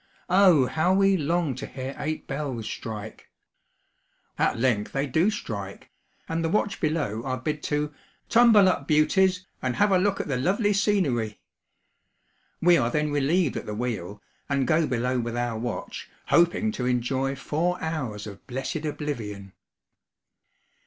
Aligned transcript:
Oh, 0.31 0.65
how 0.65 0.95
we 0.95 1.15
long 1.15 1.53
to 1.53 1.67
hear 1.67 1.95
eight 1.99 2.25
bells 2.25 2.65
strike! 2.65 3.29
At 4.39 4.57
length 4.57 4.93
they 4.93 5.05
do 5.05 5.29
strike, 5.29 5.91
and 6.27 6.43
the 6.43 6.49
watch 6.49 6.79
below 6.79 7.21
are 7.21 7.37
bid 7.37 7.61
to 7.65 7.93
'tumble 8.27 8.67
up, 8.67 8.87
Beauties, 8.87 9.45
and 9.61 9.75
have 9.75 9.91
a 9.91 9.99
look 9.99 10.19
at 10.19 10.27
the 10.27 10.37
lovely 10.37 10.73
scenery!' 10.73 11.39
We 12.61 12.77
are 12.77 12.89
then 12.89 13.11
relieved 13.11 13.57
at 13.57 13.67
the 13.67 13.75
wheel, 13.75 14.23
and 14.49 14.65
go 14.67 14.87
below 14.87 15.19
with 15.19 15.37
our 15.37 15.59
watch, 15.59 16.09
hoping 16.29 16.71
to 16.71 16.87
enjoy 16.87 17.35
four 17.35 17.79
hours 17.79 18.25
of 18.25 18.47
blessed 18.47 18.83
oblivion. 18.85 19.53